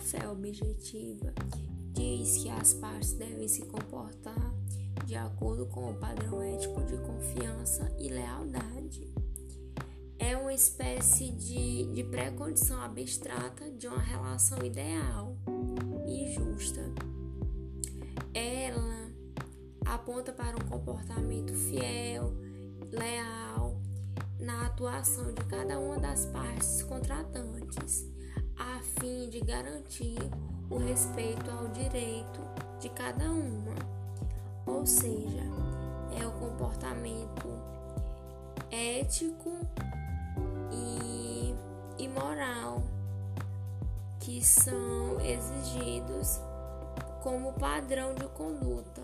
fé 0.00 0.28
objetiva 0.28 1.34
diz 1.92 2.38
que 2.38 2.48
as 2.48 2.72
partes 2.74 3.12
devem 3.12 3.46
se 3.46 3.62
comportar 3.66 4.54
de 5.04 5.14
acordo 5.16 5.66
com 5.66 5.90
o 5.90 5.94
padrão 5.94 6.42
ético 6.42 6.82
de 6.84 6.96
confiança 6.98 7.94
e 7.98 8.08
lealdade. 8.08 9.12
É 10.18 10.36
uma 10.36 10.52
espécie 10.52 11.30
de, 11.30 11.84
de 11.92 12.04
pré-condição 12.04 12.80
abstrata 12.80 13.70
de 13.70 13.86
uma 13.86 14.00
relação 14.00 14.64
ideal 14.64 15.36
e 16.06 16.32
justa. 16.32 16.80
Ela 18.34 19.10
aponta 19.84 20.32
para 20.32 20.56
um 20.56 20.68
comportamento 20.68 21.54
fiel, 21.54 22.32
leal, 22.90 23.80
na 24.40 24.66
atuação 24.66 25.32
de 25.32 25.44
cada 25.44 25.78
uma 25.78 25.98
das 25.98 26.26
partes 26.26 26.82
contratantes, 26.82 28.06
a 28.56 28.80
de 29.38 29.44
garantir 29.44 30.18
o 30.68 30.78
respeito 30.78 31.48
ao 31.50 31.68
direito 31.68 32.40
de 32.80 32.88
cada 32.88 33.30
uma. 33.30 33.74
Ou 34.66 34.84
seja, 34.84 35.44
é 36.20 36.26
o 36.26 36.32
comportamento 36.32 37.48
ético 38.70 39.60
e, 40.72 41.54
e 41.98 42.08
moral 42.08 42.82
que 44.18 44.44
são 44.44 45.20
exigidos 45.20 46.40
como 47.22 47.52
padrão 47.52 48.14
de 48.14 48.26
conduta 48.28 49.02